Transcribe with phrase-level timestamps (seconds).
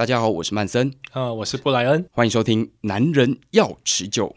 [0.00, 4.34] 大家好，我是曼森，啊，我是布莱恩，欢迎收听《男人要持久》。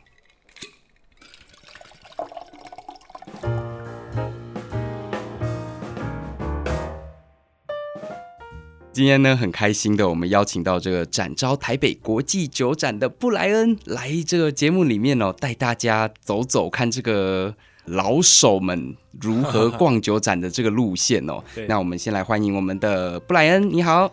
[8.92, 17.56] 今天呢，很开心的，我们邀请到这个展昭台北国际酒展的布莱恩来这个节目里面哦，带大家走走看这个
[17.86, 21.42] 老手们如何逛酒展的这个路线哦。
[21.70, 24.12] 那我们先来欢迎我们的布莱恩，你好。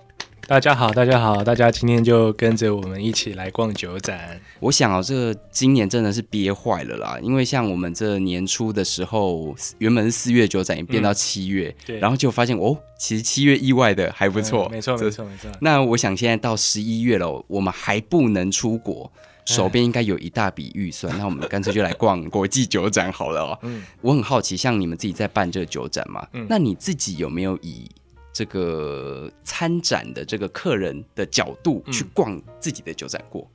[0.50, 4.40] 大家好，大家好，大家今天就跟着我们一起来逛酒展。
[4.58, 15.48] 我想哦，这个今年真的是憋坏了啦，因为像我们这年初的时候，原本是四月酒展，也变到七月，然后就发现哦，其实七月意外的还不错，嗯，没错，没错，没错。
[15.60, 19.08] 那我想现在到十一月了，我们还不能出国，
[19.44, 23.58] 手边应该有一大笔预算， 那我们干脆就来逛国际酒展好了哦。
[23.62, 27.88] 嗯，我很好奇，像你们自己在办这个酒展嘛，嗯，那你自己有没有以
[28.32, 33.48] 这个参展的这个客人的角度去逛自己的酒展过，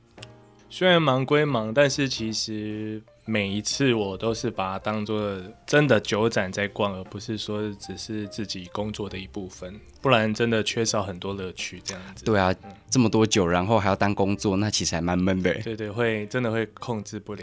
[0.68, 3.02] 虽然忙归忙，但是其实。
[3.28, 11.82] 每一次我都是把它当做真的酒展在逛，而不是说只是自己工作的一部分，不然真的缺少很多乐趣。
[11.84, 12.24] 这样子。
[12.24, 15.52] 对啊，嗯、这么多酒，然后还要当工作，那其实还蛮闷的。
[15.62, 17.42] 对对，会真的会控制不了，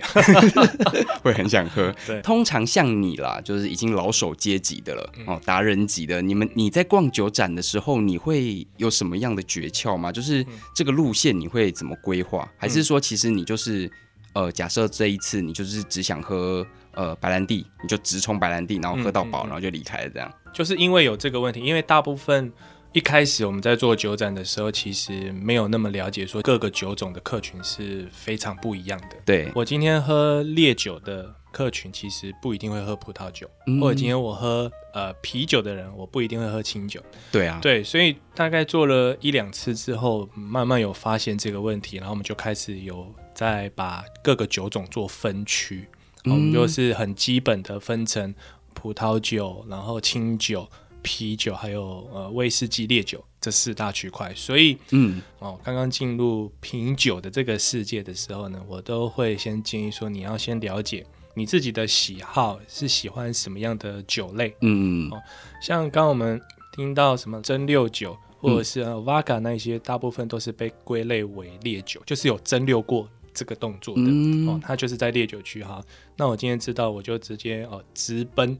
[1.21, 1.93] 会很想喝。
[2.07, 6.21] 对，通常像你啦，就是已经老手阶级的了，嗯、哦，达人级的。
[6.21, 10.13] 你们你在逛酒展的时候，你会有什么样的诀窍吗？
[10.13, 12.49] 就是这个路线你会怎么规划？
[12.57, 13.91] 还是说其实你就是？
[14.33, 20.31] 呃，假设这一次你就是只想喝呃白兰地，你就直冲白兰地，然后喝到饱，嗯嗯嗯，然后就离开了这样。
[20.51, 22.51] 就是因为有这个问题，因为大部分
[22.91, 29.17] 一开始我们在做酒展的时候，其实没有那么了解说各个酒种的客群是非常不一样的。
[29.25, 37.01] 对，我今天喝烈酒的客群，其实不一定会喝葡萄酒，嗯、或者今天我喝呃啤酒的人，我不一定会喝清酒。
[37.31, 43.07] 对啊，对，所以大概做了一两次之后，慢慢有发现这个问题，然后我们就开始有。
[43.35, 45.87] 在把各个酒种做分区，
[46.25, 48.31] 我们就是很基本的分成
[48.75, 50.69] 葡萄酒，然后清酒、
[51.01, 54.31] 啤酒，还有呃威士忌、烈酒这四大区块。
[54.35, 61.03] 所以，嗯，哦，刚刚进入品酒的这个世界的时候呢，我都会先建议说，你要先了解
[61.35, 64.55] 你自己的喜好是喜欢什么样的酒类。
[64.61, 65.21] 嗯，哦，
[65.61, 73.07] 像刚刚我们听到什么蒸馏酒，或者是 Vodka 那些，大部分都是被归类为烈酒，就是有蒸馏过。
[73.35, 75.83] 这个动作的、嗯、哦，它就是在烈酒区哈。
[76.15, 78.55] 那我今天知道，我就直接哦直奔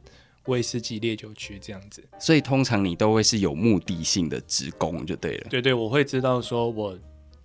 [0.47, 2.03] 威士忌烈酒区这样子。
[2.19, 5.47] 所以通常你都会是有目的性的职工就对了。
[5.47, 6.97] 对对，我会知道说我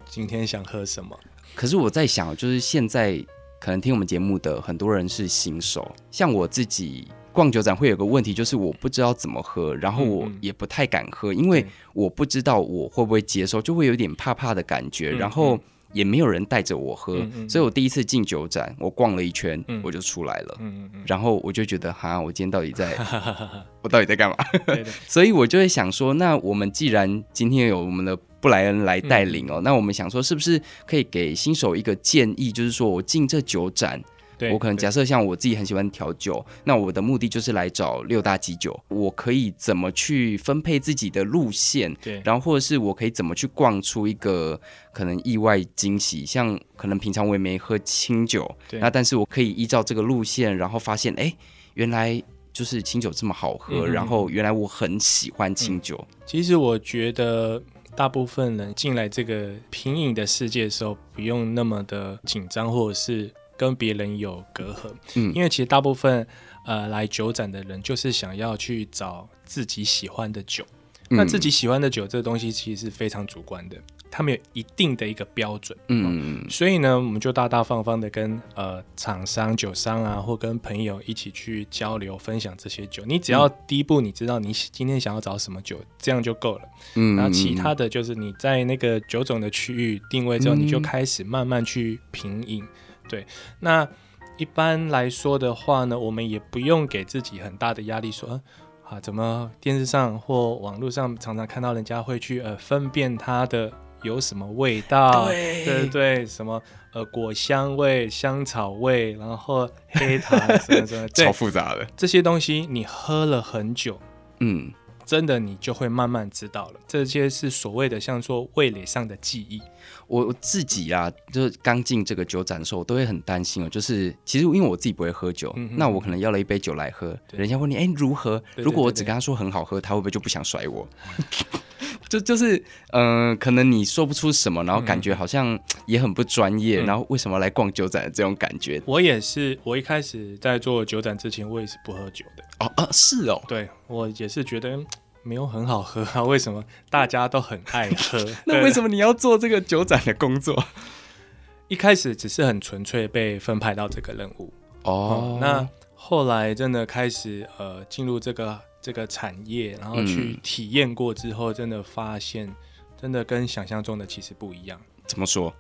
[0.07, 1.15] 今天想喝什么。
[1.55, 3.23] 可是我在想，就是现在
[3.61, 15.59] 可能听我们节目的很多人是新手，像我自己逛酒展会有个问题，就是我不知道怎么喝，然后我也不太敢喝，因为我不知道我会不会接受，就会有点怕怕的感觉，然后。
[15.95, 17.17] 也没有人带着我喝，
[17.49, 20.59] 所以我第一次进酒展，我逛了一圈，嗯、我就出来了。
[21.07, 22.95] 然后我就觉得，哈，我今天到底在，
[23.81, 24.37] 我到底在干嘛？
[25.09, 34.03] 所以我就会想说，那我们既然今天有我们的布莱恩来带领哦，嗯、那我们想说，是不是可以给新手一个建议，就是说我进这酒展。
[34.39, 38.79] 对我可能假设像我自己很喜欢调酒，那我的目的就是来找六大基酒。
[38.87, 41.93] 我可以怎么去分配自己的路线？
[41.95, 44.61] 对，然后或者是我可以怎么去逛出一个
[44.93, 46.25] 可能意外惊喜？
[46.25, 51.35] 像可能平常我也没喝清酒，对，那但是我可以依照这个路线，然后发现哎，
[51.75, 52.23] 原来
[52.53, 55.97] 就是清酒这么好喝，嗯、然后原来我很喜欢清酒。
[56.13, 57.61] 嗯、其实我觉得
[57.99, 63.35] 大部分人进来这个品饮的世界的时候，不用那么的紧张，或者是。
[63.59, 66.25] 跟别人有隔阂，嗯，因为其实大部分
[66.65, 70.65] 呃来酒展的人就是想要去找自己喜欢的酒，
[71.11, 73.77] 嗯、那自己喜欢的酒这个东西其实是非常主观的，
[74.11, 83.05] 他们有一定的一个标准，嗯，嗯，所以呢，我们就大大方方的跟呃厂商、酒商啊，或跟朋友一起去交流分享这些酒。
[83.07, 86.63] 你只要第一步你知道你今天想要找什么酒，这样就够了，
[86.95, 92.65] 嗯，然后其他的就是你在那个酒种的区域定位之后，你就开始慢慢去品饮。
[93.09, 93.27] 对，
[93.61, 93.89] 那
[94.37, 98.41] 一般来说的话呢，我们也不用给自己很大的压力说，说
[98.85, 103.73] 啊，怎么电视上或网络上常常看到人家会去呃分辨它的
[104.03, 106.63] 有什么味道，对对对，什么
[106.93, 114.01] 呃果香味、香草味，然后黑糖什么什么， 超复杂的这些东西，你喝了很久，
[114.41, 114.73] 嗯。
[115.09, 116.81] 真的，你就会慢慢知道了。
[116.87, 119.59] 这些是所谓的，像说味蕾上的记忆。
[120.07, 123.69] 我我自己啊，就是刚进这个酒展的时候，我都会很担心哦。
[123.71, 128.43] 就是其实因为我自己不会喝酒，嗯、那我可能要了一杯酒来喝，人家问你哎如何？
[128.55, 130.87] 如果我只跟他说很好喝，他会不会就不想甩我？
[132.09, 132.57] 就就是
[132.93, 138.81] 嗯、呃，可能你说不出什么，然后感觉好像也很不专业，嗯、然后为什么来逛酒展的这种感觉？
[138.87, 142.45] 我也是，我一开始在做酒展之前，我也是不喝酒的。
[142.61, 144.79] 哦啊，是哦， 对我也是觉得
[145.23, 146.23] 没有很好喝啊。
[146.23, 148.25] 为什么大家都很爱喝？
[148.47, 150.65] 那为什么你要做这个酒展的工作？
[151.69, 154.51] 一开始只是很纯粹被分派到这个任务
[154.85, 162.55] 哦、嗯，那后来真的开始呃进入这个这个产业，然后去体验过之后，真的发现
[163.01, 164.81] 真的跟想象中的其实不一样。
[165.07, 165.53] 怎么说？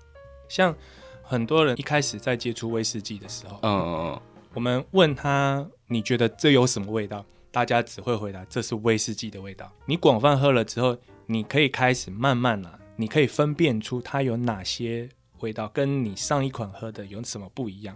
[0.49, 0.75] 像
[1.23, 4.21] 很多人一开始在接触威士忌的时候，嗯嗯嗯，
[4.55, 7.25] 我们问他你觉得这有什么味道？
[7.51, 9.71] 大家只会回答这是威士忌的味道。
[9.87, 15.09] 你广泛喝了之后，你可以开始慢慢啊，你可以分辨出它有哪些。
[15.41, 17.95] 味道跟你上一款喝的有什么不一样？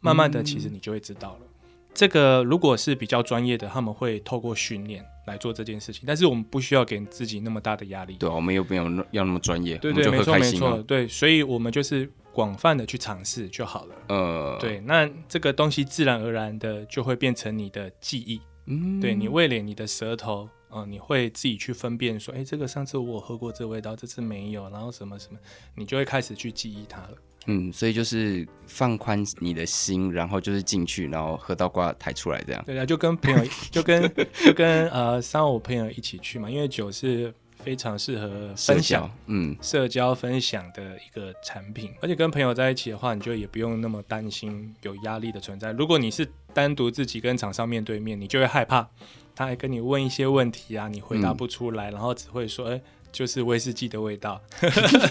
[0.00, 1.40] 慢慢的，其实你就会知道了。
[1.40, 1.48] 嗯、
[1.94, 6.04] 这个如果是比较专业的，他们会透过训练来做这件事情。
[6.06, 8.16] 但是我们不需要给自己那么大的压力。
[8.16, 9.76] 对，我们又没有要那么专业。
[9.78, 10.82] 对对，没错没错。
[10.82, 13.94] 对，所以我们就是广泛的去尝试就好了。
[14.08, 18.40] 呃，对，那这个东西自然而然的就会变成你的记忆。
[18.66, 20.48] 嗯，对，你味蕾，你的舌头。
[20.74, 25.38] 嗯，你会自己去分辨说，哎，这个上次我喝过这味道，这次没有，然后什么什么，
[25.74, 27.10] 你就会开始去记忆它了。
[27.46, 32.62] 嗯，所以就是放宽你的心，然后就是进去，然后喝到挂抬出来这样。
[32.64, 34.12] 对啊，就跟朋友，就跟
[34.44, 45.72] 就跟呃三五朋友一起去嘛，因为酒是非常适合分享，嗯，社交分享的一个产品，而且跟朋友在一起的话，你就也不用那么担心有压力的存在。
[45.72, 48.88] 如果你是单独自己跟厂商面对面，你就会害怕。
[49.34, 54.40] 他还跟你问一些问题啊，你回答不出来，嗯、然后只会说，哎、欸，就是威士忌的味道，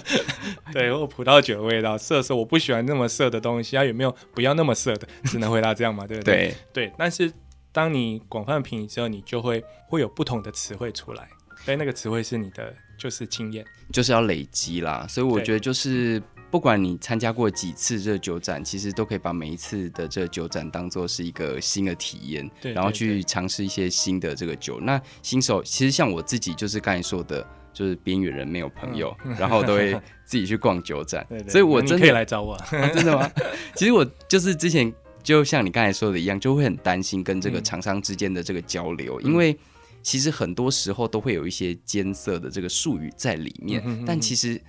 [0.73, 5.07] 对，或葡萄酒的味道，涩涩，我不喜欢那么涩的东西，啊，有没有不要那么涩的？
[5.25, 6.53] 只能回答这样嘛，对不对？
[6.73, 7.31] 对，对，但是
[7.71, 11.29] 当你广泛品饮之后，你就会会有不同的词汇出来，
[11.63, 13.63] 所以那个词汇是你的，就是经验，
[13.93, 15.05] 就是要累积啦。
[15.07, 16.21] 所以我觉得就是。
[16.51, 24.77] 不管你参加过几次这个酒展，其实都可以把每一次的这个酒展当做是一个新的体验，对，然后去尝试一些新的这个酒。
[24.81, 29.93] 那新手其实像我自己，就是刚才说的，就是边缘人没有朋友，嗯、然后都会
[30.25, 31.25] 自己去逛酒展。
[31.29, 33.29] 对，对，所以我真的可以来找我，啊，真的吗？
[33.75, 34.91] 其实我就是之前
[35.23, 39.57] 就像你刚才说的一样，就会很担心跟这个厂商之间的这个交流，嗯、因为
[40.01, 44.61] 其实很多时候都会有一些艰涩的这个术语在里面，嗯、但其实。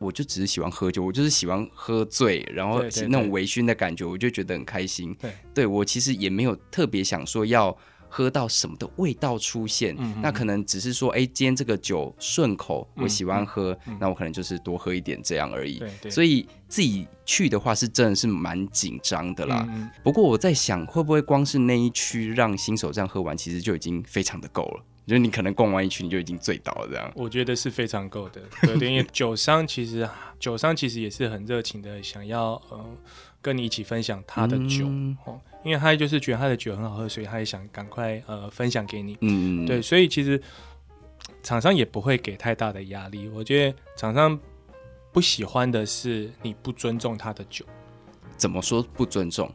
[0.00, 5.14] 我就只是喜欢喝酒，我就是喜欢喝醉，然后那种微醺的感觉，我就觉得很开心。
[5.20, 7.76] 对，对我其实也没有特别想说要
[8.10, 15.80] 喝到什么的味道出现，嗯、那可能只是说，哎，今天这个酒顺口，我喜欢喝，嗯、那我可能就是多喝一点这样而已。
[16.10, 19.64] 所以自己去的话，是真的是蛮紧张的啦。
[19.70, 24.84] 嗯、不过我在想，会不会光是那一区让新手这样喝完，其实就已经非常的够了。
[25.10, 27.10] 就是你可能逛完一圈，你就已经醉倒了这样。
[27.16, 30.08] 我觉得是非常够的，对，因为 酒商其实
[30.38, 32.96] 酒商其实也是很热情的，想要呃
[33.42, 34.86] 跟你一起分享他的酒
[35.24, 39.18] 哦，嗯、因为他就是觉得他的酒很好喝，所以他也想赶快呃分享给你。
[39.22, 40.40] 嗯，对，所以其实
[41.42, 43.28] 厂商也不会给太大的压力。
[43.30, 44.38] 我觉得厂商
[45.10, 47.66] 不喜欢的是你不尊重他的酒。
[48.36, 49.52] 怎么说不尊重？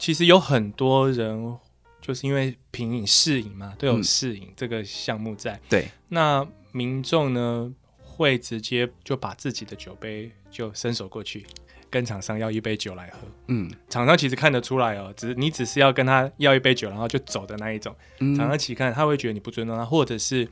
[0.00, 1.56] 其实有很多人。
[2.00, 5.54] 就是因为品饮试饮嘛，都有试饮这个项目在。
[5.54, 11.46] 嗯、对，那民众呢会直接就把自己的酒杯就伸手过去，
[11.90, 13.18] 跟厂商要一杯酒来喝。
[13.48, 17.94] 嗯，厂商其实看得出来哦，只是你只是要跟他要一杯酒，然后就走的那一种。
[18.18, 20.48] 厂商其实看他会觉得你不尊重他，或者是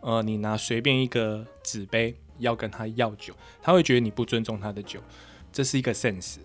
[0.00, 5.00] 呃你拿随便一个纸杯要跟他要酒，他会觉得你不尊重他的酒，
[5.52, 6.36] 这是一个 sense。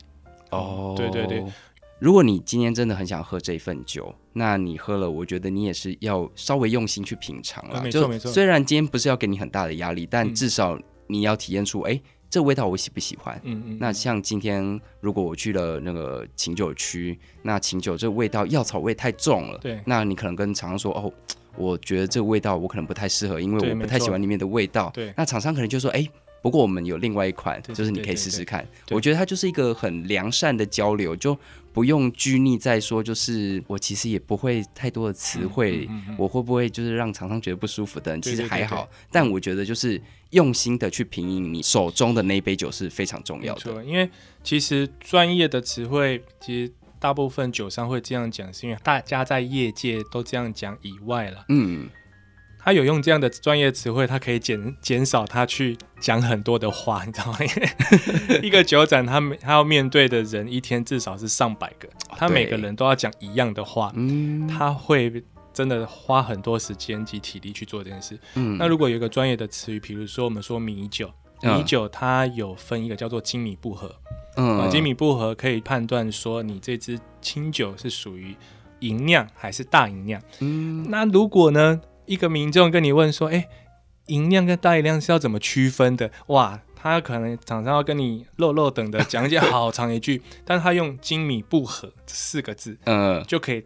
[0.49, 1.43] 哦，对对对。
[2.01, 7.79] 如果你今天真的很想喝这份酒，那你喝了，我觉得你也是要稍微用心去品尝了。
[7.83, 8.31] 没错没错。
[8.31, 13.39] 虽然今天不是要给你很大的压力，但至少你要体验出，哎、嗯，这味道我喜不喜欢？
[13.43, 13.77] 嗯嗯。
[13.79, 19.59] 那像今天，如果我去了那个琴酒区，那琴酒这味道药草味太重了。
[19.59, 19.79] 对。
[19.85, 21.13] 那你可能跟厂商说，哦，
[21.55, 24.89] 我觉得这个味道我可能不太适合，因为我不太喜欢里面的味道。
[24.91, 25.13] 对。
[25.15, 26.09] 那厂商可能就说，哎。
[26.41, 28.67] 不过我们有另外一款，就是你可以试试看。
[28.89, 31.37] 我觉得它就是一个很良善的交流，就
[31.71, 38.19] 不用拘泥在说，就是我其实也不会太多的词汇，我会不会就是让厂商觉得不舒服的？
[38.19, 38.89] 其实还好。
[39.11, 43.85] 但我觉得就是用心的去品饮你手中的那一杯酒是非常重要的。
[43.85, 44.09] 因为
[44.43, 51.45] 其实专业的词汇，其实大部分酒商会这样讲，是因为大家在业界都这样讲以外了。
[51.49, 51.87] 嗯。
[52.63, 57.37] 他有用这样的专业词汇，他可以减减少他去讲很多的话，你知道吗？
[58.43, 63.91] 一个酒展，他他要面对的人一天至少是上百个，他每个人都要讲一样的话，
[64.47, 68.17] 他会真的花很多时间及体力去做这件事。
[68.35, 73.93] 嗯，那如果有一个专业的词语，比如说我们说米酒，米酒它有分一个叫做精米步合。
[74.37, 78.33] 嗯，精米步合可以判断说你这支清酒是属于
[78.79, 80.21] 银酿还是大银酿。
[80.39, 83.49] 嗯，那如果呢，一个民众跟你问说，哎、欸，
[84.07, 86.11] 吟酿跟大吟酿是要怎么区分的？
[86.27, 93.63] 哇，他可能常常要跟你漏漏等的讲解好长一句， 但是他用精米不合这四个字，嗯，就可以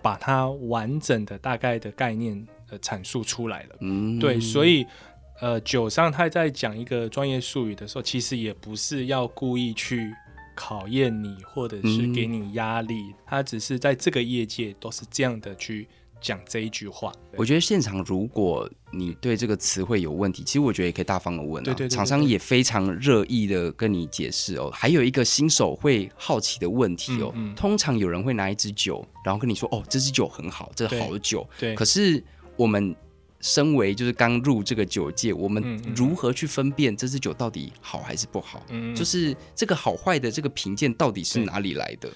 [0.00, 3.76] 把它完整的大概的概念呃阐述出来了。
[3.80, 4.86] 嗯，对，所以。
[5.42, 10.14] 呃，酒商他在讲一个专业术语的时候，其实也不是要故意去
[10.54, 15.88] 考验你，或者是给你压力，嗯，他只是在这个业界都是这样的去
[16.20, 17.12] 讲这一句话。
[17.36, 21.64] 我觉得现场如果你对这个词汇有问题，其实我觉得也可以大方的问啊。
[21.64, 24.70] 对对对对对，厂商也非常热意的跟你解释哦。
[24.72, 31.48] 还有一个新手会好奇的问题哦，嗯嗯，通常有人会拿一支酒，然后跟你说哦，这支酒很好，这是好酒。
[31.58, 32.22] 对，对，可是
[32.56, 32.94] 我们。
[33.42, 38.62] 身为就是刚入这个酒界，我们如何去分辨这支酒到底好还是不好？
[38.68, 42.10] 嗯，就是这个好坏的这个评鉴到底是哪里来的？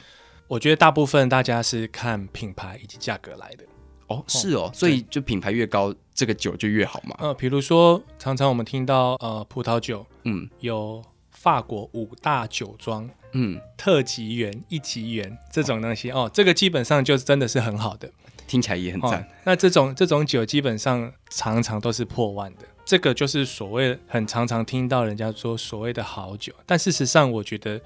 [0.46, 3.64] 我觉得大部分大家是看品牌以及价格来的。
[4.08, 7.16] 哦，是哦，所以就品牌越高，这个酒就越好嘛。
[7.18, 18.10] 呃，比如说常常我们听到呃葡萄酒，嗯，有法国五大酒庄，嗯，特级园、一级园这种东西哦，哦，这个基本上就真的是很好的。
[18.46, 19.26] 听起来也很赞、哦。
[19.44, 26.52] 那这种这种酒基本上常常都是破万的，这个就是所谓很常常听到人家说所谓的好酒。
[26.66, 27.80] 但事实上，我觉得，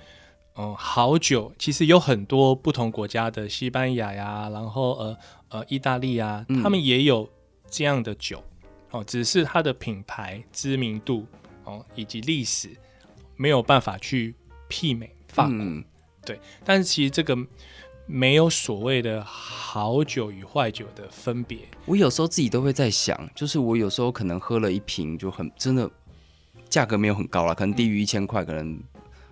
[0.56, 5.16] 嗯，好酒其实有很多不同国家的，西班牙呀，然后呃
[5.50, 7.28] 呃意大利啊，他们也有
[7.70, 8.42] 这样的酒
[8.90, 11.26] 哦，只是它的品牌知名度
[11.64, 12.70] 哦以及历史
[13.36, 14.34] 没有办法去
[14.68, 15.56] 媲美法国。
[15.58, 15.84] 嗯、
[16.24, 17.36] 对，但是其实这个。
[18.10, 21.58] 没有所谓的好酒与坏酒的分别。
[21.84, 25.90] 我有时候自己都会在想，就是我有时候可能喝了一瓶就很真的，
[26.70, 28.82] 价格没有很高了，可能低于一千块，可能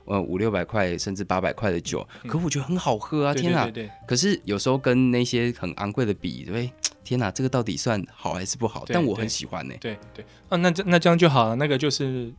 [0.06, 3.34] 呃五六百块甚至八百块的酒，嗯，可我觉得很好喝啊！
[3.34, 3.70] 天哪！
[4.06, 6.70] 可是有时候跟那些很昂贵的比，对，
[7.04, 8.84] 天哪，这个到底算好还是不好？
[8.88, 9.74] 但我很喜欢呢。
[9.80, 12.32] 对对啊，那这那这样就好了，那个就是。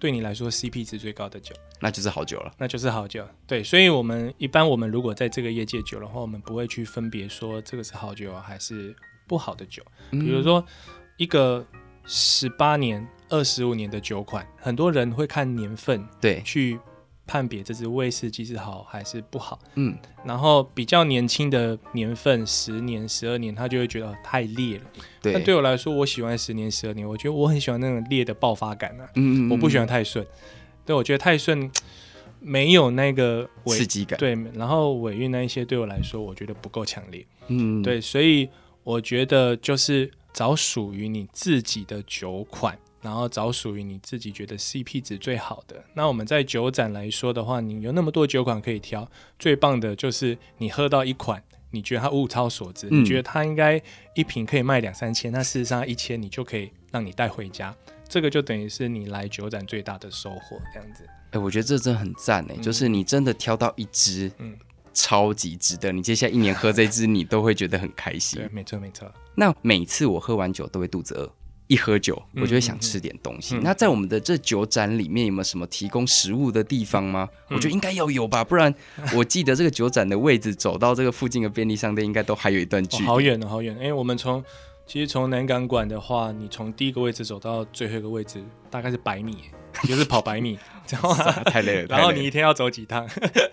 [0.00, 2.52] 对你来说，CP 值最高的酒，那就是好酒了。
[2.56, 3.26] 那就是好酒。
[3.48, 8.94] 对，所以，我们一般我们如果在这个业界酒的话，我们不会去分别说这个是好酒还是
[9.26, 9.82] 不好的酒。
[10.12, 10.64] 比如说，
[11.16, 11.66] 一个
[12.04, 16.78] 十八年、二十五年的酒款，很多人会看年份，对，去。
[17.28, 19.94] 判别这支威士忌是好还是不好，嗯，
[20.24, 24.84] 然后比较年轻的年份，十年、十二年，他就会觉得太烈了。
[25.20, 30.26] 对，但对我来说，我喜欢十年、十二年，我觉得我很喜欢那种烈的爆发感啊，嗯，嗯，嗯，我不喜欢太顺。
[30.86, 31.70] 对，我觉得太顺
[32.40, 34.18] 没有那个刺激感。
[34.18, 37.26] 对，然后尾韵那一些对我来说，我觉得不够强烈。
[37.48, 38.48] 嗯，对，所以
[38.82, 42.78] 我觉得就是找属于你自己的酒款。
[43.00, 45.84] 然后找属于你自己觉得 CP 值最好的。
[45.94, 53.80] 那我们在酒展来说的话，你有那么多酒款可以挑，最棒的就是你喝到一款，你觉得它物超所值，嗯、你觉得它应该
[54.14, 57.74] 一瓶可以卖两三千，那事实上一千你就可以让你带回家，
[58.08, 61.04] 这个就等于是你来酒展最大的收获，这样子。
[61.30, 64.56] 哎，我觉得这真的很赞哎、嗯，就是你真的挑到一支，嗯，
[64.94, 68.40] 超级值得，你接下来一年喝这支，你都会觉得很开心。
[68.40, 69.12] 对，没错没错。
[69.34, 71.30] 那每次我喝完酒都会肚子饿。
[71.68, 73.54] 一喝酒，我就会想吃点东西。
[73.54, 77.28] 嗯嗯嗯、那在我们的这酒展里面，有没有什么提供食物的地方吗？
[77.48, 78.74] 嗯、我觉得应该要有吧，不然
[79.14, 83.04] 我记得这个酒展的位置，走到这个附近的便利商店，应该都还有一段距离。
[83.04, 83.74] 哦、好远哦，好远！
[83.76, 84.42] 因为我们从
[84.86, 89.36] 其实从南港馆的话，你从第一个位置走到最后一个位置，大概是百米，
[89.86, 90.58] 就是跑百米，
[90.88, 91.86] 然后太累了。
[91.88, 93.06] 然后你一天要走几趟？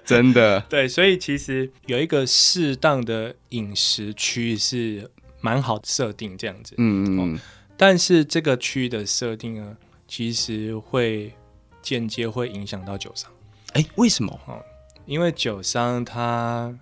[0.06, 0.62] 真的。
[0.70, 6.76] 对，所以其实有一个适当的饮食区是蛮好设定这样子。
[6.78, 7.36] 嗯嗯。
[7.36, 7.40] 哦
[7.78, 9.78] 但是这个区域的设定呢，
[10.08, 11.34] 其实会
[11.82, 13.32] 间接会影响到酒商。
[13.74, 14.40] 哎，为什么？
[14.48, 14.64] 哦，
[15.06, 16.78] 因为酒商他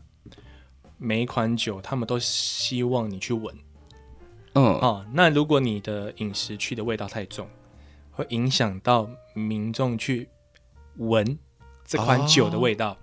[0.97, 3.55] 每一款酒，他们都希望你去闻。
[4.53, 7.47] 嗯，哦，那如果你的饮食区的味道太重，
[8.11, 10.29] 会影响到民众去
[10.97, 11.39] 闻
[11.85, 12.91] 这款酒的味道。
[12.91, 12.97] 哦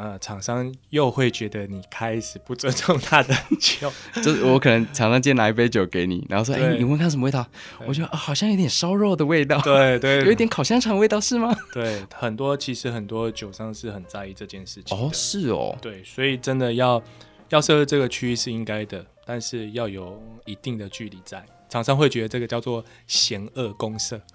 [0.00, 3.92] 呃，厂商又会觉得你开始不尊重他的酒，
[4.24, 7.46] 就是我可能厂商今天拿一杯酒给你，然后说：“哎、欸，你闻看什么味道？”
[7.86, 11.54] 我觉得、哦、好像有点烧肉的味道，对对，有一点烤香肠味道是吗？
[11.74, 14.96] 对，很多其实很多酒商是很在意这件事情。
[14.96, 17.02] 哦，是哦，对，所以真的要
[17.50, 21.44] 要设这个区域是应该的，但是要有一定的距离在。
[21.70, 24.20] 厂商会觉得这个叫做嫌恶公社。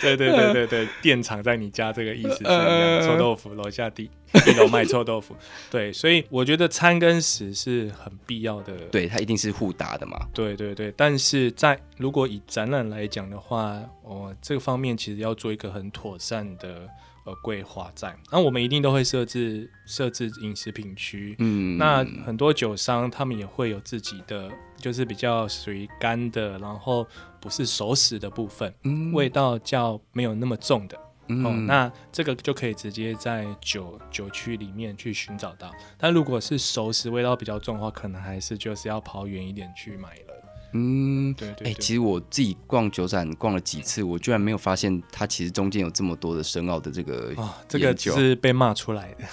[0.00, 4.10] 对对对对对，电厂在你家这个意思是一样，臭豆腐楼下地
[4.46, 5.36] 一楼卖臭豆腐。
[5.70, 8.74] 对，所以我觉得餐跟食是很必要的。
[8.90, 10.18] 对，它一定是互搭的嘛。
[10.32, 16.88] 对对对，但是在如果以展览来讲的话，哦，这个方面其实要做一个很妥善的。
[17.42, 21.36] 规划在，那我们一定都会设置设置饮食品区。
[21.40, 27.06] 嗯，那很多酒商他们也会有自己的，就是比较属于干的，然后
[27.40, 30.98] 不是熟食的部分，嗯，味道较没有那么重的。
[31.30, 35.70] 嗯，哦，那这个就可以直接在酒酒区里面去寻找到。
[35.98, 40.34] 但如果是熟食味道比较重的话，可能还是就是要跑远一点去买了。
[40.72, 49.24] 嗯，对对，哎、欸，其实我自己逛酒展逛了几次，我居然没有发现它其实中间有这么多的深奥的这个啊、哦，这个是被骂出来的。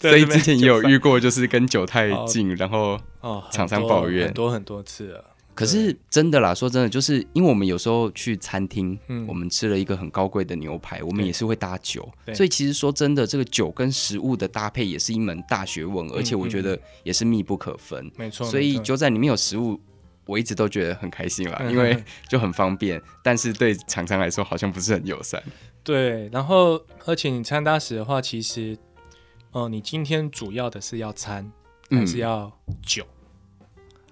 [0.00, 5.24] 所以之前也有遇过，就是跟酒太近，然后哦，厂商抱怨很多很多次了。
[5.54, 18.08] 可是真的啦，说真的，就是因为我们有时候去餐厅，嗯，我们吃了一个很高贵的牛排，我们也是会搭酒，所以其实说真的，这个酒跟食物的搭配也是一门大学问，而且我觉得也是密不可分。
[18.16, 19.80] 没错，所以酒展里面有食物。
[20.28, 25.42] 我一直都觉得很开心啦，因为就很方便，但是对厂商来说好像不是很友善。
[25.82, 28.76] 对，然后而且你餐搭时的话，其实，
[29.52, 31.50] 哦、呃，你今天主要的是要餐
[31.88, 32.52] 还是要
[32.84, 33.06] 酒？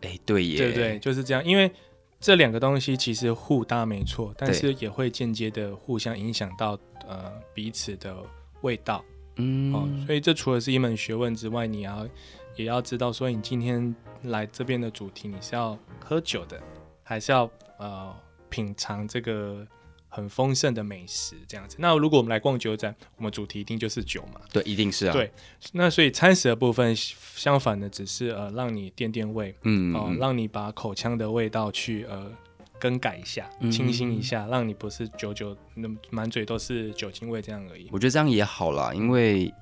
[0.00, 1.44] 哎、对耶，对对，就是这样。
[1.44, 1.70] 因为
[2.18, 8.16] 这两个东西其实互搭没错，但是也会间接的互相影响到呃彼此的
[8.62, 9.04] 味道。
[9.36, 12.08] 嗯，哦，所以这除了是一门学问之外，你要
[12.56, 13.94] 也要知道说你今天。
[14.22, 16.60] 来这边的主题，你是要喝酒的，
[17.04, 17.48] 还是要
[17.78, 18.12] 呃
[18.48, 19.64] 品尝这个
[20.08, 21.76] 很丰盛的美食这样子？
[21.78, 24.40] 那如果我们来逛酒展，我们主题一定就是酒嘛？
[24.52, 25.12] 对，一定是啊。
[25.12, 25.30] 对，
[25.72, 32.32] 那所以餐食的部分，相反的，只是呃让你垫垫胃，嗯，哦、呃，让你把口腔的味道去呃
[32.80, 37.88] 更改一下，清新一下，嗯、让你不是久久那满嘴都是酒精味这样而已。
[37.92, 39.54] 我觉得这样也好啦，因为。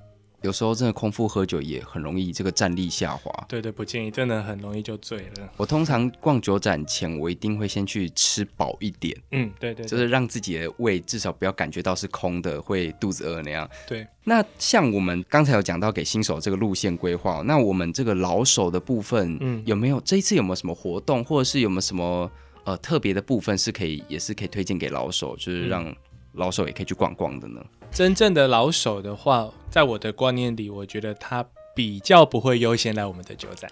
[0.45, 3.31] 有时候真的空腹喝酒也很容易这个战力下滑。
[3.49, 5.49] 对对，不建议，真的很容易就醉了。
[5.57, 9.17] 我通常逛酒展前，我一定会先去吃饱一点。
[9.31, 13.67] 嗯，对，对对，就是让自己的胃至少不要感觉到是空的，会肚子饿那样。
[13.87, 14.05] 对。
[14.23, 22.31] 那像我们刚才有讲到给新手这个路线规划，那我们这个老手的部分，嗯，有没有这一次有没有什么活动，或者是有没有什么
[22.65, 25.95] 呃特别的部分是可以也是可以推荐给老手，就是让
[26.33, 27.63] 老手也可以去逛逛的呢？
[27.91, 33.69] 真正的老手的话，在我的观念里，我觉得他比较不会优先来我们的酒展。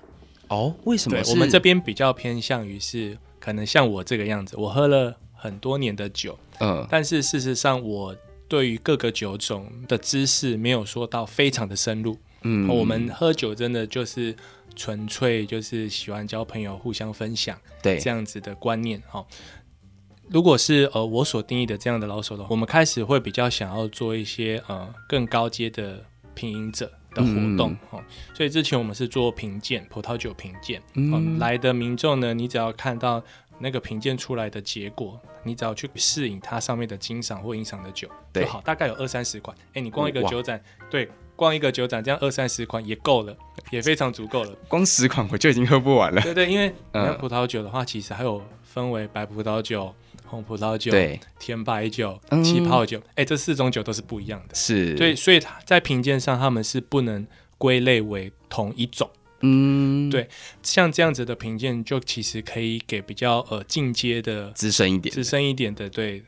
[0.49, 1.17] 哦，为什么？
[1.29, 8.13] 我们这边比较偏向于是，可能像我这个样子，我喝了很多年的酒，嗯，但是事实上，我
[8.49, 12.17] 对于各个酒种的知识没有说到非常的深入。
[12.41, 14.35] 嗯，我们喝酒真的就是
[14.75, 19.25] 纯粹就是喜欢交朋友，互相分享，对这样子的观念，哈。
[20.33, 27.77] 如果是呃我所定义的这样的老手的话，我们开始会比较想要做一些呃更高阶的品饮者的活动。
[28.33, 33.23] 所以之前我们是做品鉴葡萄酒品鉴，嗯，来的民众呢，你只要看到
[33.59, 39.55] 那个品鉴出来的结果，你只要去试饮它上面的金赏或银赏的酒，就，好，大概有二三十款。
[39.67, 43.37] 哎、欸，你逛一个酒展，对，逛一个酒展这样二三十款也够了，
[43.69, 44.51] 也非常足够了。
[44.67, 46.19] 光十款我就已经喝不完了。
[46.23, 49.93] 对对，因为那葡萄酒的话，其实还有分为白葡萄酒。
[50.33, 50.91] 红葡萄酒、
[51.39, 54.55] 甜白酒、气泡酒，哎、这四种酒都是不一样的。
[54.55, 57.25] 是，所以，所以在品鉴上，他们是不能
[57.59, 59.07] 归类为同一种。
[59.41, 60.27] 嗯，对，
[60.63, 66.23] 像这样子的评鉴，就其实可以给比较呃进阶的、资深一点、资深一点的对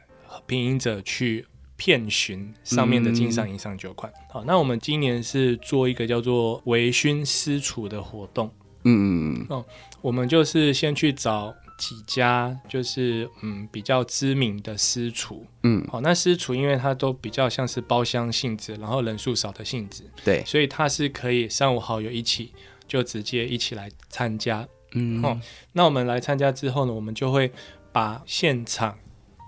[0.45, 4.11] 品饮者去遍寻上面的金上银上酒款。
[4.13, 8.51] 嗯、好，那我们今年是做一个叫做微醺私厨的活动。
[8.83, 8.93] 嗯
[9.33, 9.45] 嗯嗯。
[9.49, 9.65] 哦，
[10.01, 11.55] 我们就是先去找。
[11.77, 22.53] 几家就是嗯比较知名的私厨，嗯，好，那私厨因为它都比较像是包厢性质，然后人数少的性质，对，所以它是可以三五好友一起
[22.87, 25.39] 就直接一起来参加，嗯，哦，
[25.73, 27.51] 那我们来参加之后呢，我们就会
[27.91, 28.97] 把现场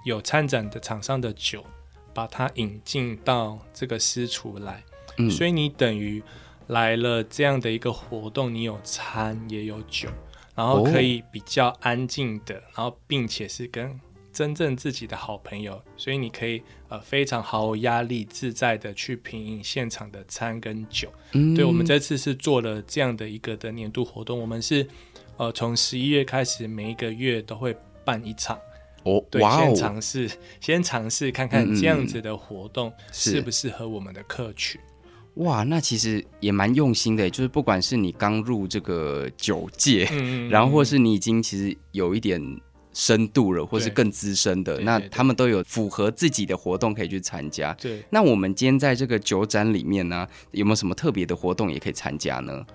[0.05, 1.63] 有参展的厂商的酒，
[2.13, 4.83] 把它引进到这个私厨来，
[5.17, 6.21] 嗯，所以你等于
[6.67, 10.09] 来了这样的一个活动，你有餐也有酒。
[10.57, 13.97] 然后可以比较安静的，然后并且是跟
[14.33, 21.13] 真正自己的好朋友，所以你可以呃非常毫无压力、自在的去品饮现场的餐跟酒。
[21.33, 24.87] 嗯，对，我们这次是做了这样的一个的年度活动，我们是
[25.37, 28.59] 呃从十一月开始，每一个月都会办一场。
[29.03, 34.81] 哦，对，哦，先尝试，先尝试看看这样子的活动适不适合我们的客群。
[35.37, 42.41] 哇，那其实也蛮用心的，就是不管是你刚入这个酒界，嗯、 然后或是你已经其实有一点
[42.93, 47.73] 深度了，或是更资深的，那他们都有符合自己的活动可以去参加。
[47.75, 52.65] 对，那我们今天在这个酒展里面呢，有没有什么特别的活动也可以参加呢？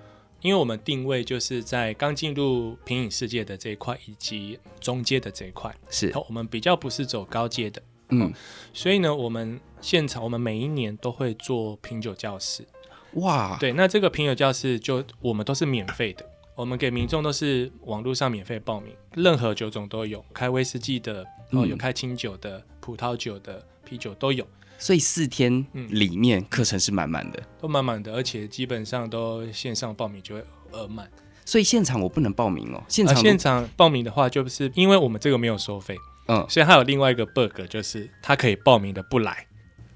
[0.41, 7.81] 因为我们定位就是在刚进入品饮世界的这一块，以及中阶的这一块，是我们比较不是走高阶的。
[8.09, 8.31] 嗯，
[8.73, 12.65] 所以呢，我们现场我们每一年都会做品酒教室。
[13.13, 24.45] 哇，对，那这个品酒教室就我们都是免费的，我们给民众都是网络上免费报名，任何酒种都有，开威士忌的，然后有开清酒的、嗯、葡萄酒的、啤酒都有。
[24.79, 31.09] 所以四天里面课程是满满的，都满满的，而且基本上都线上报名就会额满。
[31.45, 35.95] 所以现场我不能报名哦，现场、啊、现场报名的话，就是因为我们这个没有收费。
[36.27, 39.45] 嗯，所以还有另外一个 bug，就是他可以报名的不来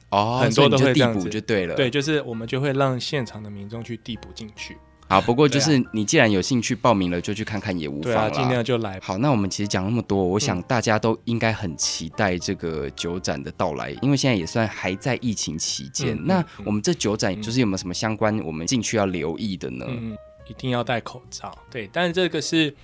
[0.09, 4.77] 哦，很多都会递补就对了，对，就是我们就会让现场的民众去递补进去。
[5.09, 8.29] 好，不过就是你既然有兴趣报名了，就去看看也无妨啦。
[8.29, 8.99] 尽量就来。
[9.01, 16.13] 好，那我们其实讲那么多，我想大家都应该很期待这个酒展的到来，因为现在也算还在疫情期间。
[16.13, 19.85] 嗯、那我们这酒展就是有没有什么相关我们进去要留意的呢？
[19.87, 20.17] 嗯，
[20.49, 21.57] 一定要戴口罩。
[21.71, 22.75] 对，但是这个是。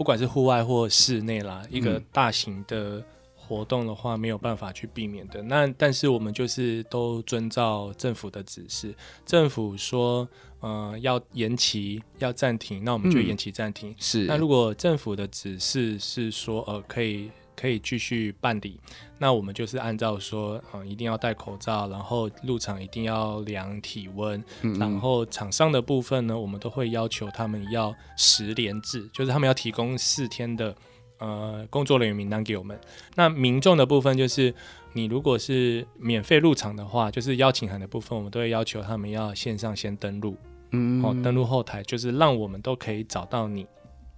[0.00, 3.04] 不管是户外或室内啦，一个大型的
[3.36, 5.42] 活动的话，没有办法去避免的。
[5.42, 8.94] 嗯、那但是我们就是都遵照政府的指示，
[9.26, 10.26] 政府说，
[10.60, 13.90] 呃，要延期、要暂停，那我们就延期暂停。
[13.90, 14.24] 嗯、是。
[14.24, 17.30] 那如果政府的指示是说，呃，可以。
[17.60, 18.80] 可以继续办理，
[19.18, 30.74] 那我们就是按照说，嗯，一定要戴口罩，然后入场一定要量体温，嗯嗯，然后场上的部分呢，我们都会要求他们要十连制，就是他们要提供四天的
[31.18, 32.80] 呃工作人员名单给我们。
[33.14, 34.54] 那民众的部分就是，
[34.94, 40.34] 你如果是免费入场的话，就是邀请函的部分，我们都会要求他们要线上先登录，
[40.70, 43.66] 嗯，嗯，哦，登录后台就是让我们都可以找到你。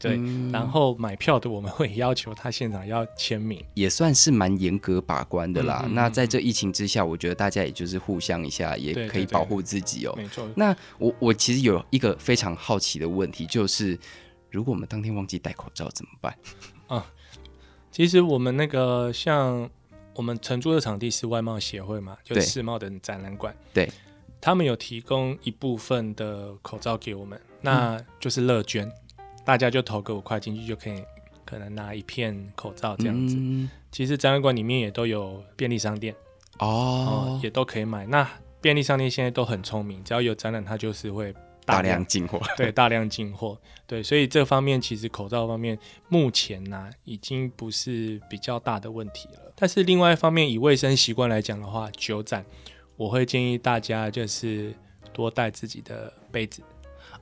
[0.02, 5.82] 对，然后买票的我们会要求他现场要签名，也算是蛮严格把关的啦。
[5.84, 10.14] 嗯嗯嗯，那在这疫情之下，我觉得大家也就是互相一下，也可以保护自己哦。
[10.16, 10.48] 没错。
[10.56, 13.96] 那我我其实有一个非常好奇的问题，就是
[14.50, 16.36] 如果我们当天忘记戴口罩怎么办？
[16.88, 17.06] 啊，
[17.92, 19.70] 其实我们那个像
[20.14, 23.88] 我们承租的场地是外贸协会嘛，就是世贸的展览馆，对，
[24.40, 28.90] 他们有提供一部分的口罩给我们，那就是乐捐。
[29.42, 31.02] 嗯大家就投个五块进去就可以，
[31.44, 33.34] 可能拿一片口罩这样子。
[33.36, 36.14] 嗯、其实展览馆里面也都有便利商店
[36.60, 38.06] 哦、嗯，也都可以买。
[38.06, 38.28] 那
[38.60, 42.40] 便利商店现在都很聪明，只要有展览，它就是会大量进货。
[42.56, 43.58] 对，大量进货。
[43.84, 45.76] 对，所以这方面其实口罩方面
[46.08, 49.52] 目前呢、啊，已经不是比较大的问题了。
[49.56, 52.44] 但是另外一方面，以卫生习惯来讲的话，酒展
[52.96, 54.72] 我会建议大家就是
[55.12, 56.62] 多带自己的杯子。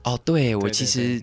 [0.04, 1.22] 哦，对，我其实。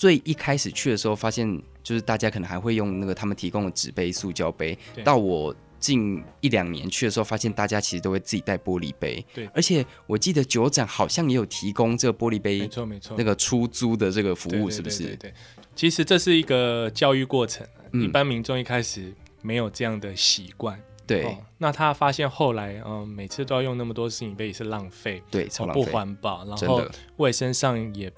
[0.00, 4.78] 最一开始去的时候，发现就是大家可能还会用那个他们提供的纸杯、塑胶杯。
[5.04, 9.22] 到我近一两年去的时候，发现大家其实都会自己带玻璃杯。
[9.34, 15.02] 对，而且我记得酒展好像也有提供这个玻璃杯，没错没错，那个出租的这个服务是不是？
[15.02, 15.34] 对，对，对，对，
[15.76, 20.80] 其实这是一个教育过程，嗯、一般民众一开始没有这样的习惯。
[21.06, 26.82] 对、哦，那他发现后来，嗯，每次都要用那么多食品杯也是浪费，对，超浪费，不环保，然后
[27.18, 28.10] 卫生上也。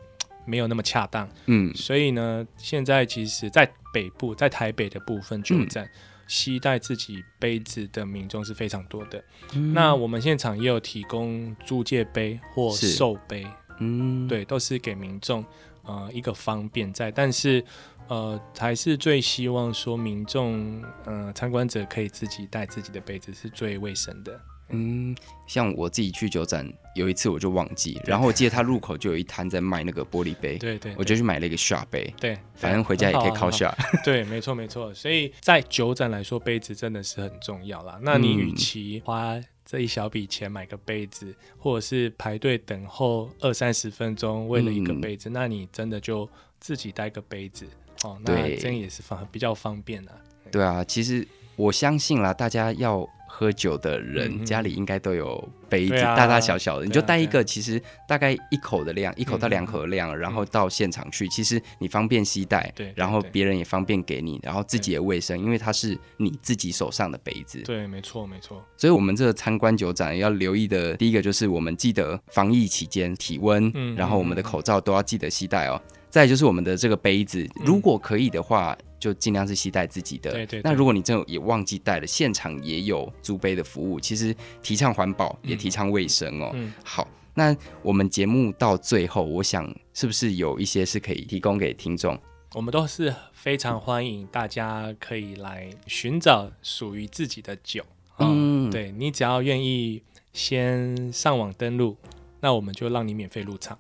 [0.45, 5.89] 没有那么恰当，嗯，所以呢，现在其实，在北部，在台北的部分酒展，
[6.27, 9.23] 携带自己杯子的民众是非常多的。
[9.55, 13.47] 嗯、那我们现场也有提供租借杯或售杯，
[13.79, 15.45] 嗯，对，都是给民众
[15.83, 17.65] 呃一个方便在，但是
[18.09, 24.41] 呃还是最希望说民众呃参观者可以自己带自己的杯子是最卫生的。
[24.73, 25.15] 嗯，
[25.47, 33.75] 像我自己去酒展，有一次我就忘记，然后我记得他入口就有一摊在卖那个玻璃杯， 对对，我就去买了一个 shot 杯，对，反正回家也可以靠 shot。
[34.03, 37.99] 对，没错没错，所以在酒展来说，杯子真的是很重要啦。
[38.03, 47.67] 那你与其花这一小笔钱买个杯子，或者是排队等候二三十分钟为了一个杯子，嗯、那你真的就自己带个杯子
[48.05, 50.13] 哦，那这样也是方比较方便的。
[50.51, 53.07] 对啊，其实我相信啦，大家要。
[53.35, 67.63] 喝酒的人、嗯、家里应该都有杯子，啊、大大小小的，你就带一个，其实大概一口的量，啊、一口到两口的量，嗯、然后到现场去，其实你方便携带，对，然后别人也方便给你，然后自己也卫生，因为它是你自己手上的杯子。
[67.63, 68.63] 对，没错，没错。
[68.77, 75.81] 所以，我们这个参观酒展要留意的第一个就是，我们记得防疫期间体温，嗯、然后我们的口罩都要记得携带哦。
[76.11, 78.77] 再就是我们的这个杯子，如果可以的话。
[79.03, 80.31] 嗯就尽量是携带自己的。
[80.31, 80.61] 对对。
[80.63, 83.99] 那如果你真的也忘记带了，现场也有租杯的服务。
[83.99, 86.53] 其实提倡环保，也提倡卫生哦。
[86.55, 86.73] 嗯。
[86.85, 92.17] 好，那我们节目到最后，我想是不是有一些是可以提供给听众？
[92.55, 97.83] 我们都是非常欢迎大家可以来寻找属于自己的酒。
[98.19, 100.01] 嗯，对，你只要愿意
[100.33, 101.97] 先上网登录，
[102.41, 103.77] 那我们就让你免费入场。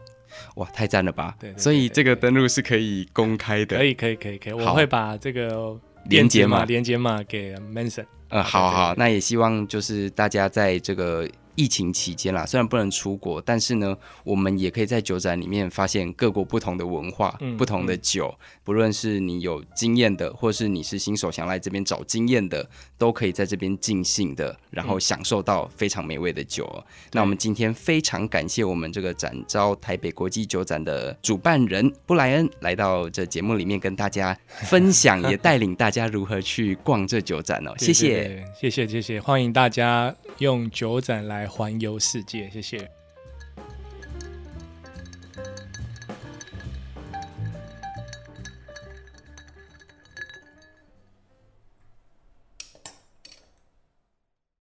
[0.56, 1.34] 哇，太赞了吧！
[1.38, 3.76] 对，对，对，对，对，所以这个登录是可以公开的。
[3.76, 4.52] 可以，可以，可以，可以。
[4.52, 8.06] 我会把这个连接码连接码给 Manson。
[8.28, 11.28] 呃，好好，那也希望就是大家在这个。
[11.54, 18.34] 疫情期间啦，虽然不能出国，但是呢，我们也可以在酒展里面发现各国不同的文化、嗯、不同的酒。
[18.64, 26.64] 不论是你有经验的，或是你是新手想来这边找经验的，都可以在这边尽兴的，然后享受到非常美味的酒。
[26.76, 37.74] 嗯、那我们今天非常感谢我们这个展昭台北国际酒展的主办人布莱恩来到这节目里面跟大家分享，也带领大家如何去逛这酒展哦。
[37.78, 42.88] 谢谢，谢谢，谢谢，欢迎大家用酒展来环游世界，谢谢。